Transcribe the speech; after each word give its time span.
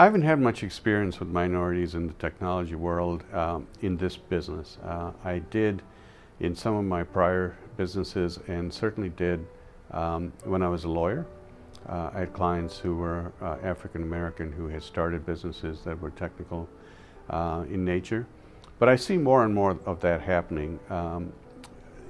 I 0.00 0.04
haven't 0.04 0.22
had 0.22 0.40
much 0.40 0.62
experience 0.62 1.20
with 1.20 1.28
minorities 1.28 1.94
in 1.94 2.06
the 2.06 2.14
technology 2.14 2.74
world 2.74 3.22
um, 3.34 3.66
in 3.82 3.98
this 3.98 4.16
business. 4.16 4.78
Uh, 4.82 5.12
I 5.22 5.40
did 5.40 5.82
in 6.40 6.56
some 6.56 6.74
of 6.74 6.86
my 6.86 7.02
prior 7.02 7.54
businesses 7.76 8.38
and 8.48 8.72
certainly 8.72 9.10
did 9.10 9.46
um, 9.90 10.32
when 10.44 10.62
I 10.62 10.70
was 10.70 10.84
a 10.84 10.88
lawyer. 10.88 11.26
Uh, 11.86 12.08
I 12.14 12.20
had 12.20 12.32
clients 12.32 12.78
who 12.78 12.96
were 12.96 13.30
uh, 13.42 13.58
African 13.62 14.02
American 14.02 14.52
who 14.52 14.68
had 14.68 14.82
started 14.82 15.26
businesses 15.26 15.82
that 15.82 16.00
were 16.00 16.12
technical 16.12 16.66
uh, 17.28 17.66
in 17.68 17.84
nature. 17.84 18.26
But 18.78 18.88
I 18.88 18.96
see 18.96 19.18
more 19.18 19.44
and 19.44 19.54
more 19.54 19.78
of 19.84 20.00
that 20.00 20.22
happening. 20.22 20.80
Um, 20.88 21.30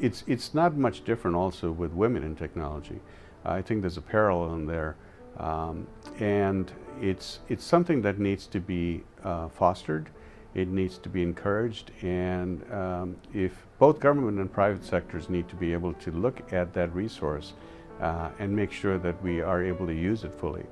it's, 0.00 0.24
it's 0.26 0.54
not 0.54 0.76
much 0.76 1.04
different 1.04 1.36
also 1.36 1.70
with 1.70 1.92
women 1.92 2.24
in 2.24 2.34
technology. 2.34 2.98
I 3.44 3.62
think 3.62 3.82
there's 3.82 3.96
a 3.96 4.02
parallel 4.02 4.54
in 4.54 4.66
there. 4.66 4.96
Um, 5.38 5.86
and 6.18 6.70
it's, 7.00 7.40
it's 7.48 7.64
something 7.64 8.02
that 8.02 8.18
needs 8.18 8.46
to 8.48 8.60
be 8.60 9.04
uh, 9.22 9.48
fostered, 9.48 10.10
it 10.54 10.68
needs 10.68 10.96
to 10.98 11.08
be 11.10 11.22
encouraged, 11.22 11.90
and 12.02 12.64
um, 12.72 13.16
if 13.34 13.66
both 13.78 14.00
government 14.00 14.38
and 14.38 14.50
private 14.50 14.84
sectors 14.84 15.28
need 15.28 15.48
to 15.48 15.54
be 15.54 15.72
able 15.72 15.92
to 15.94 16.10
look 16.10 16.52
at 16.52 16.72
that 16.72 16.94
resource 16.94 17.52
uh, 18.00 18.30
and 18.38 18.54
make 18.54 18.72
sure 18.72 18.98
that 18.98 19.22
we 19.22 19.42
are 19.42 19.62
able 19.62 19.86
to 19.86 19.94
use 19.94 20.24
it 20.24 20.32
fully. 20.34 20.64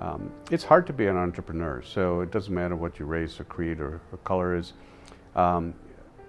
Um, 0.00 0.32
it's 0.50 0.64
hard 0.64 0.86
to 0.88 0.92
be 0.92 1.06
an 1.06 1.16
entrepreneur, 1.16 1.82
so 1.82 2.20
it 2.20 2.30
doesn't 2.30 2.54
matter 2.54 2.76
what 2.76 2.98
your 2.98 3.08
race 3.08 3.38
or 3.40 3.44
creed 3.44 3.80
or, 3.80 4.00
or 4.12 4.18
color 4.24 4.56
is. 4.56 4.72
Um, 5.34 5.74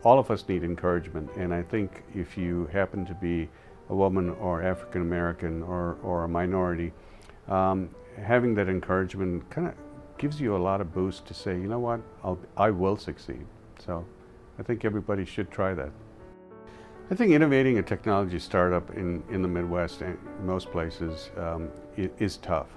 all 0.03 0.17
of 0.17 0.31
us 0.31 0.47
need 0.47 0.63
encouragement, 0.63 1.29
and 1.35 1.53
I 1.53 1.61
think 1.61 2.03
if 2.15 2.37
you 2.37 2.67
happen 2.71 3.05
to 3.05 3.13
be 3.13 3.49
a 3.89 3.95
woman 3.95 4.29
or 4.31 4.63
African 4.63 5.01
American 5.01 5.61
or, 5.63 5.97
or 6.03 6.23
a 6.23 6.27
minority, 6.27 6.93
um, 7.49 7.89
having 8.21 8.55
that 8.55 8.69
encouragement 8.69 9.49
kind 9.49 9.67
of 9.67 9.73
gives 10.17 10.39
you 10.39 10.55
a 10.55 10.57
lot 10.57 10.81
of 10.81 10.93
boost 10.93 11.25
to 11.25 11.33
say, 11.33 11.53
you 11.53 11.67
know 11.67 11.79
what, 11.79 12.01
I'll, 12.23 12.39
I 12.57 12.69
will 12.69 12.97
succeed. 12.97 13.45
So 13.79 14.05
I 14.59 14.63
think 14.63 14.85
everybody 14.85 15.25
should 15.25 15.49
try 15.49 15.73
that. 15.73 15.91
I 17.11 17.15
think 17.15 17.31
innovating 17.31 17.79
a 17.79 17.81
technology 17.81 18.37
startup 18.37 18.91
in, 18.91 19.23
in 19.31 19.41
the 19.41 19.47
Midwest 19.47 20.01
and 20.01 20.17
most 20.45 20.69
places 20.71 21.31
um, 21.37 21.69
is 21.97 22.37
tough. 22.37 22.67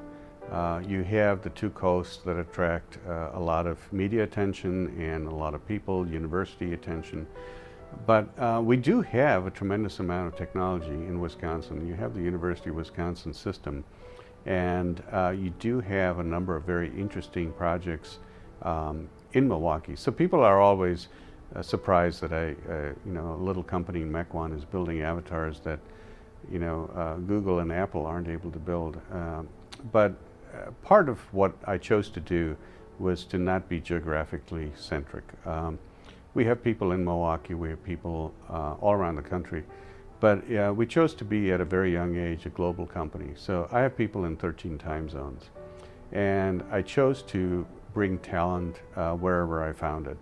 Uh, 0.50 0.82
you 0.86 1.02
have 1.02 1.42
the 1.42 1.50
two 1.50 1.70
coasts 1.70 2.18
that 2.24 2.38
attract 2.38 2.98
uh, 3.08 3.30
a 3.34 3.40
lot 3.40 3.66
of 3.66 3.78
media 3.92 4.22
attention 4.22 4.88
and 4.98 5.26
a 5.26 5.34
lot 5.34 5.54
of 5.54 5.66
people, 5.66 6.06
university 6.06 6.72
attention. 6.72 7.26
But 8.06 8.26
uh, 8.38 8.60
we 8.64 8.76
do 8.76 9.02
have 9.02 9.46
a 9.46 9.50
tremendous 9.50 10.00
amount 10.00 10.28
of 10.28 10.36
technology 10.36 10.88
in 10.88 11.20
Wisconsin. 11.20 11.86
You 11.86 11.94
have 11.94 12.14
the 12.14 12.22
University 12.22 12.70
of 12.70 12.76
Wisconsin 12.76 13.34
system, 13.34 13.84
and 14.46 15.02
uh, 15.12 15.30
you 15.30 15.50
do 15.58 15.80
have 15.80 16.18
a 16.18 16.22
number 16.22 16.56
of 16.56 16.64
very 16.64 16.88
interesting 16.98 17.52
projects 17.52 18.18
um, 18.62 19.08
in 19.32 19.48
Milwaukee. 19.48 19.96
So 19.96 20.10
people 20.10 20.42
are 20.42 20.60
always 20.60 21.08
uh, 21.54 21.62
surprised 21.62 22.20
that 22.22 22.32
I, 22.32 22.54
uh, 22.70 22.92
you 23.04 23.12
know, 23.12 23.34
a 23.34 23.42
little 23.42 23.62
company 23.62 24.02
in 24.02 24.10
Mequon 24.10 24.56
is 24.56 24.64
building 24.64 25.02
avatars 25.02 25.60
that, 25.60 25.78
you 26.50 26.58
know, 26.58 26.90
uh, 26.96 27.16
Google 27.16 27.60
and 27.60 27.72
Apple 27.72 28.06
aren't 28.06 28.28
able 28.28 28.50
to 28.50 28.58
build. 28.58 29.00
Um, 29.12 29.48
but 29.92 30.14
uh, 30.54 30.70
part 30.82 31.08
of 31.08 31.18
what 31.32 31.52
I 31.66 31.78
chose 31.78 32.08
to 32.10 32.20
do 32.20 32.56
was 32.98 33.24
to 33.24 33.38
not 33.38 33.68
be 33.68 33.80
geographically 33.80 34.72
centric. 34.76 35.24
Um, 35.46 35.78
we 36.34 36.44
have 36.44 36.62
people 36.62 36.92
in 36.92 37.04
Milwaukee, 37.04 37.54
we 37.54 37.70
have 37.70 37.84
people 37.84 38.32
uh, 38.48 38.74
all 38.80 38.92
around 38.92 39.16
the 39.16 39.22
country, 39.22 39.64
but 40.22 40.76
we 40.76 40.86
chose 40.86 41.14
to 41.14 41.24
be 41.24 41.50
at 41.50 41.60
a 41.60 41.64
very 41.64 41.92
young 41.92 42.16
age 42.16 42.46
a 42.46 42.48
global 42.48 42.86
company. 42.86 43.32
So 43.34 43.68
I 43.72 43.80
have 43.80 43.96
people 43.96 44.24
in 44.24 44.36
13 44.36 44.78
time 44.78 45.08
zones. 45.08 45.50
And 46.12 46.62
I 46.70 46.80
chose 46.82 47.22
to 47.34 47.66
bring 47.92 48.18
talent 48.18 48.82
uh, 48.94 49.14
wherever 49.14 49.68
I 49.68 49.72
found 49.72 50.06
it. 50.06 50.16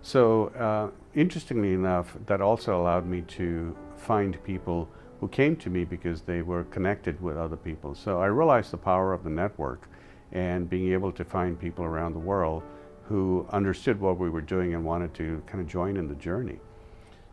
So 0.00 0.46
uh, 0.46 0.88
interestingly 1.14 1.74
enough, 1.74 2.16
that 2.24 2.40
also 2.40 2.80
allowed 2.80 3.06
me 3.06 3.20
to 3.22 3.76
find 3.98 4.42
people 4.42 4.88
who 5.20 5.28
came 5.28 5.54
to 5.56 5.68
me 5.68 5.84
because 5.84 6.22
they 6.22 6.40
were 6.40 6.64
connected 6.64 7.20
with 7.20 7.36
other 7.36 7.58
people. 7.58 7.94
So 7.94 8.22
I 8.22 8.26
realized 8.28 8.70
the 8.70 8.78
power 8.78 9.12
of 9.12 9.22
the 9.22 9.28
network 9.28 9.86
and 10.32 10.70
being 10.70 10.94
able 10.94 11.12
to 11.12 11.24
find 11.26 11.60
people 11.60 11.84
around 11.84 12.14
the 12.14 12.26
world 12.32 12.62
who 13.04 13.46
understood 13.50 14.00
what 14.00 14.18
we 14.18 14.30
were 14.30 14.40
doing 14.40 14.72
and 14.72 14.82
wanted 14.82 15.12
to 15.14 15.42
kind 15.46 15.60
of 15.60 15.66
join 15.66 15.98
in 15.98 16.08
the 16.08 16.14
journey. 16.14 16.58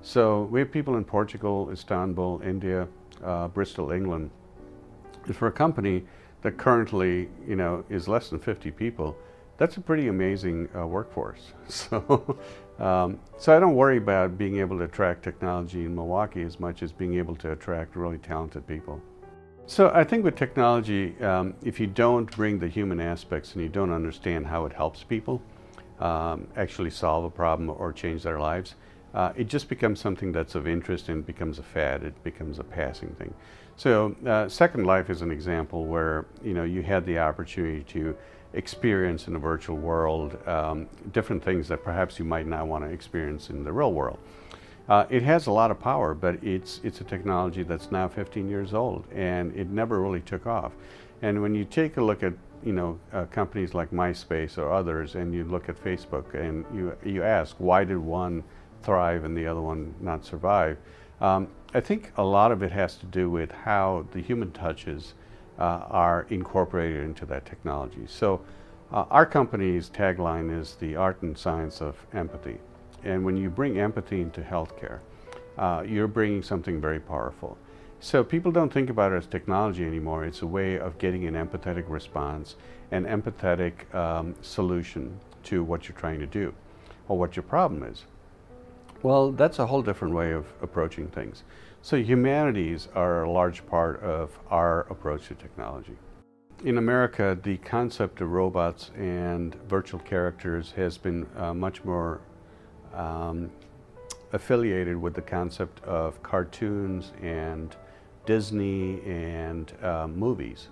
So 0.06 0.44
we 0.52 0.60
have 0.60 0.70
people 0.70 0.98
in 0.98 1.06
Portugal, 1.06 1.70
Istanbul, 1.72 2.42
India, 2.44 2.90
uh, 3.24 3.48
Bristol, 3.48 3.92
England. 3.92 4.32
And 5.26 5.36
for 5.36 5.48
a 5.48 5.52
company 5.52 6.04
that 6.42 6.58
currently, 6.58 7.30
you 7.48 7.56
know, 7.56 7.86
is 7.90 8.10
less 8.10 8.30
than 8.30 8.40
50 8.40 8.70
people, 8.72 9.16
that's 9.58 9.78
a 9.78 9.82
pretty 9.82 10.10
amazing 10.10 10.68
uh, 10.76 10.86
workforce. 10.86 11.54
So, 11.70 12.38
um, 12.80 13.18
so 13.38 13.56
I 13.56 13.60
don't 13.62 13.76
worry 13.76 13.98
about 13.98 14.38
being 14.38 14.58
able 14.58 14.78
to 14.80 14.84
attract 14.84 15.24
technology 15.24 15.86
in 15.86 15.96
Milwaukee 15.96 16.42
as 16.42 16.60
much 16.60 16.84
as 16.84 16.92
being 16.92 17.14
able 17.14 17.36
to 17.38 17.54
attract 17.54 17.96
really 17.96 18.18
talented 18.18 18.68
people. 18.68 19.02
So 19.68 19.90
I 19.94 20.04
think 20.04 20.26
with 20.26 20.36
technology, 20.36 21.18
um, 21.22 21.54
if 21.64 21.80
you 21.80 21.88
don't 21.88 22.30
bring 22.36 22.60
the 22.60 22.68
human 22.68 23.00
aspects 23.00 23.54
and 23.54 23.64
you 23.64 23.70
don't 23.70 23.94
understand 23.94 24.48
how 24.48 24.66
it 24.66 24.74
helps 24.74 25.02
people 25.02 25.42
um, 26.02 26.48
actually 26.58 26.90
solve 26.90 27.24
a 27.24 27.30
problem 27.30 27.70
or 27.70 27.94
change 27.94 28.24
their 28.24 28.40
lives, 28.40 28.76
uh, 29.14 29.32
it 29.36 29.48
just 29.48 29.70
becomes 29.70 30.00
something 30.00 30.32
that's 30.32 30.56
of 30.56 30.68
interest 30.68 31.10
and 31.10 31.26
becomes 31.26 31.60
a 31.60 31.64
fad. 31.64 32.04
It 32.04 32.24
becomes 32.24 32.60
a 32.60 32.64
passing 32.64 33.10
thing. 33.16 33.34
So 33.76 34.16
uh, 34.26 34.50
Second 34.50 34.86
Life 34.86 35.10
is 35.10 35.22
an 35.22 35.32
example 35.32 35.86
where 35.86 36.26
you 36.44 36.54
know 36.54 36.64
you 36.64 36.82
had 36.84 37.06
the 37.06 37.20
opportunity 37.20 37.84
to 37.84 38.16
experience 38.54 39.28
in 39.28 39.36
a 39.36 39.40
virtual 39.40 39.78
world 39.78 40.38
um, 40.48 40.88
different 41.12 41.44
things 41.44 41.68
that 41.68 41.84
perhaps 41.84 42.20
you 42.20 42.26
might 42.26 42.46
not 42.46 42.68
want 42.68 42.84
to 42.84 42.90
experience 42.92 43.50
in 43.50 43.64
the 43.64 43.72
real 43.72 43.94
world. 43.94 44.20
Uh, 44.90 45.06
it 45.10 45.24
has 45.24 45.48
a 45.48 45.52
lot 45.52 45.72
of 45.72 45.80
power, 45.80 46.14
but 46.14 46.44
it's 46.44 46.82
it's 46.84 47.02
a 47.02 47.04
technology 47.04 47.64
that's 47.64 47.92
now 47.92 48.08
15 48.08 48.50
years 48.50 48.74
old, 48.74 49.06
and 49.14 49.56
it 49.56 49.70
never 49.70 50.02
really 50.02 50.22
took 50.22 50.46
off. 50.46 50.74
And 51.22 51.42
when 51.42 51.56
you 51.56 51.66
take 51.66 51.98
a 51.98 52.04
look 52.04 52.22
at 52.22 52.34
you 52.64 52.74
know 52.74 53.00
uh, 53.12 53.26
companies 53.26 53.74
like 53.74 53.92
MySpace 53.92 54.58
or 54.58 54.72
others, 54.72 55.16
and 55.16 55.34
you 55.34 55.46
look 55.46 55.70
at 55.70 55.82
Facebook, 55.82 56.34
and 56.34 56.66
you 56.74 56.96
you 57.04 57.24
ask 57.24 57.56
why 57.60 57.84
did 57.84 57.98
one 57.98 58.44
thrive 58.84 59.24
and 59.24 59.36
the 59.36 59.48
other 59.48 59.62
one 59.62 59.94
not 60.00 60.26
survive, 60.26 60.78
um, 61.22 61.48
I 61.74 61.80
think 61.80 62.12
a 62.18 62.24
lot 62.24 62.52
of 62.52 62.62
it 62.62 62.72
has 62.72 62.96
to 62.98 63.06
do 63.06 63.30
with 63.30 63.52
how 63.52 64.06
the 64.12 64.22
human 64.22 64.52
touches 64.52 65.14
uh, 65.58 65.86
are 65.90 66.26
incorporated 66.30 67.04
into 67.04 67.26
that 67.28 67.46
technology. 67.46 68.06
So 68.08 68.42
uh, 68.92 69.06
our 69.10 69.26
company's 69.26 69.90
tagline 69.90 70.56
is 70.56 70.76
the 70.76 70.96
art 70.96 71.22
and 71.22 71.38
science 71.38 71.82
of 71.82 71.96
empathy. 72.14 72.58
And 73.04 73.26
when 73.26 73.38
you 73.38 73.50
bring 73.50 73.80
empathy 73.80 74.22
into 74.22 74.42
healthcare, 74.42 75.00
uh, 75.58 75.84
you're 75.88 76.08
bringing 76.08 76.44
something 76.44 76.80
very 76.80 77.00
powerful. 77.00 77.58
So 78.00 78.24
people 78.24 78.52
don't 78.52 78.72
think 78.72 78.90
about 78.90 79.14
it 79.14 79.16
as 79.16 79.28
technology 79.28 79.86
anymore. 79.86 80.26
It's 80.26 80.42
a 80.42 80.48
way 80.48 80.78
of 80.78 80.98
getting 80.98 81.26
an 81.26 81.36
empathetic 81.36 81.86
response, 81.88 82.56
an 82.92 83.06
empathetic 83.06 83.94
um, 83.96 84.36
solution 84.42 85.20
to 85.44 85.64
what 85.64 85.88
you're 85.88 85.98
trying 85.98 86.20
to 86.20 86.28
do 86.28 86.54
or 87.08 87.18
what 87.18 87.36
your 87.36 87.44
problem 87.44 87.84
is. 87.84 88.04
Well, 89.04 89.34
that's 89.34 89.60
a 89.60 89.68
whole 89.68 89.82
different 89.82 90.14
way 90.14 90.32
of 90.32 90.46
approaching 90.62 91.08
things. 91.08 91.44
So 91.82 91.98
humanities 91.98 92.88
are 92.96 93.24
a 93.24 93.30
large 93.30 93.68
part 93.68 94.02
of 94.02 94.40
our 94.50 94.88
approach 94.90 95.28
to 95.28 95.36
technology. 95.36 95.98
In 96.64 96.78
America, 96.78 97.38
the 97.44 97.58
concept 97.58 98.22
of 98.22 98.32
robots 98.32 98.92
and 98.96 99.56
virtual 99.68 100.00
characters 100.00 100.72
has 100.78 100.98
been 100.98 101.28
uh, 101.36 101.54
much 101.54 101.84
more 101.84 102.22
um, 102.94 103.52
affiliated 104.32 104.96
with 104.96 105.16
the 105.16 105.22
concept 105.22 105.84
of 105.84 106.24
cartoons 106.24 107.12
and 107.22 107.76
Disney 108.26 109.02
and 109.06 109.74
uh, 109.84 110.08
movies. 110.08 110.70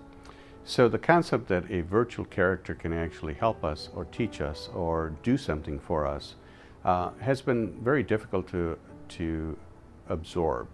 So 0.64 0.88
the 0.88 0.98
concept 0.98 1.48
that 1.48 1.70
a 1.70 1.82
virtual 1.82 2.24
character 2.24 2.74
can 2.74 2.94
actually 2.94 3.34
help 3.34 3.62
us 3.62 3.90
or 3.94 4.06
teach 4.06 4.40
us 4.40 4.70
or 4.74 5.12
do 5.22 5.36
something 5.36 5.78
for 5.78 6.06
us 6.06 6.36
uh, 6.84 7.10
has 7.20 7.40
been 7.40 7.78
very 7.82 8.02
difficult 8.02 8.48
to, 8.48 8.78
to 9.08 9.56
absorb. 10.08 10.68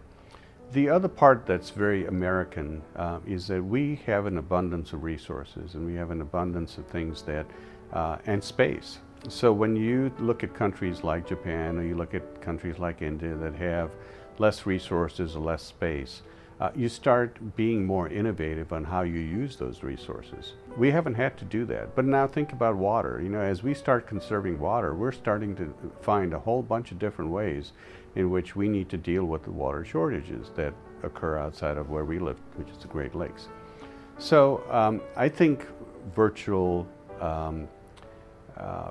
The 0.73 0.91
other 0.91 1.09
part 1.09 1.47
that's 1.47 1.71
very 1.71 2.07
American 2.07 2.83
uh, 2.97 3.21
is 3.27 3.47
that 3.47 3.63
we 3.63 4.01
have 4.05 4.27
an 4.27 4.37
abundance 4.37 4.93
of 4.93 5.03
resources 5.03 5.75
and 5.75 5.87
we 5.87 5.95
have 5.95 6.11
an 6.11 6.21
abundance 6.21 6.77
of 6.77 6.87
things 6.87 7.23
that, 7.23 7.47
uh, 7.93 8.19
and 8.27 8.43
space. 8.43 8.99
So 9.29 9.53
when 9.53 9.77
you 9.77 10.13
look 10.19 10.45
at 10.45 10.55
countries 10.55 11.03
like 11.03 11.27
Japan 11.27 11.79
or 11.79 11.85
you 11.85 11.97
look 11.97 12.15
at 12.15 12.41
countries 12.43 12.79
like 12.79 13.03
India 13.03 13.35
that 13.37 13.55
have 13.55 13.91
less 14.39 14.67
resources 14.67 15.35
or 15.35 15.41
less 15.41 15.63
space, 15.63 16.23
uh, 16.61 16.71
you 16.75 16.89
start 16.89 17.57
being 17.57 17.87
more 17.87 18.09
innovative 18.09 18.73
on 18.73 18.85
how 18.85 19.03
you 19.03 19.21
use 19.21 19.57
those 19.57 19.83
resources. 19.83 20.55
We 20.77 20.91
haven't 20.91 21.15
had 21.15 21.37
to 21.39 21.45
do 21.45 21.65
that, 21.67 21.95
but 21.95 22.05
now 22.05 22.27
think 22.27 22.53
about 22.53 22.77
water. 22.77 23.21
You 23.23 23.29
know, 23.29 23.41
as 23.41 23.63
we 23.63 23.75
start 23.75 24.09
conserving 24.09 24.59
water, 24.59 24.95
we're 24.95 25.13
starting 25.13 25.55
to 25.57 25.73
find 26.01 26.35
a 26.35 26.39
whole 26.39 26.63
bunch 26.63 26.91
of 26.91 26.99
different 26.99 27.31
ways 27.31 27.73
in 28.17 28.31
which 28.31 28.57
we 28.57 28.69
need 28.69 28.89
to 28.89 28.97
deal 28.97 29.25
with 29.25 29.45
the 29.45 29.53
water 29.53 29.85
shortages 29.85 30.51
that 30.57 30.75
occur 31.05 31.39
outside 31.39 31.77
of 31.77 31.91
where 31.91 32.05
we 32.05 32.19
live, 32.19 32.39
which 32.57 32.69
is 32.71 32.79
the 32.79 32.89
Great 32.89 33.15
Lakes. 33.15 33.47
So 34.19 34.65
um, 34.69 35.01
I 35.15 35.29
think 35.29 35.65
virtual 36.13 36.89
um, 37.21 37.69
uh, 38.57 38.91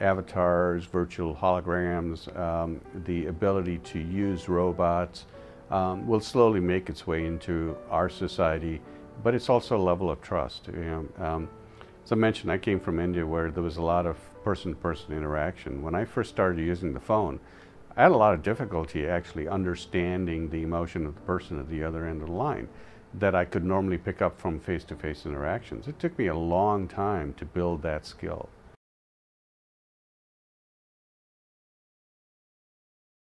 avatars, 0.00 0.84
virtual 0.84 1.34
holograms, 1.34 2.34
um, 2.38 2.80
the 3.04 3.26
ability 3.26 3.78
to 3.78 3.98
use 3.98 4.48
robots 4.48 5.24
um, 5.70 6.06
will 6.06 6.20
slowly 6.20 6.60
make 6.60 6.88
its 6.88 7.06
way 7.06 7.26
into 7.26 7.76
our 7.90 8.08
society, 8.08 8.80
but 9.22 9.34
it's 9.34 9.48
also 9.48 9.76
a 9.76 9.82
level 9.82 10.10
of 10.10 10.20
trust. 10.20 10.68
You 10.68 10.84
know, 11.18 11.24
um, 11.24 11.48
as 12.04 12.12
I 12.12 12.14
mentioned, 12.14 12.50
I 12.50 12.58
came 12.58 12.80
from 12.80 13.00
India 13.00 13.26
where 13.26 13.50
there 13.50 13.62
was 13.62 13.76
a 13.76 13.82
lot 13.82 14.06
of 14.06 14.16
person-to-person 14.42 15.14
interaction. 15.14 15.82
When 15.82 15.94
I 15.94 16.04
first 16.04 16.30
started 16.30 16.64
using 16.64 16.94
the 16.94 17.00
phone, 17.00 17.38
I 17.96 18.02
had 18.02 18.12
a 18.12 18.16
lot 18.16 18.32
of 18.32 18.42
difficulty 18.42 19.06
actually 19.06 19.48
understanding 19.48 20.48
the 20.48 20.62
emotion 20.62 21.04
of 21.04 21.14
the 21.14 21.20
person 21.22 21.58
at 21.58 21.68
the 21.68 21.82
other 21.82 22.06
end 22.06 22.22
of 22.22 22.28
the 22.28 22.34
line 22.34 22.68
that 23.14 23.34
I 23.34 23.44
could 23.44 23.64
normally 23.64 23.98
pick 23.98 24.22
up 24.22 24.38
from 24.40 24.60
face-to-face 24.60 25.22
-face 25.22 25.26
interactions. 25.26 25.88
It 25.88 25.98
took 25.98 26.18
me 26.18 26.28
a 26.28 26.34
long 26.34 26.88
time 26.88 27.34
to 27.34 27.44
build 27.44 27.82
that 27.82 28.06
skill. 28.06 28.48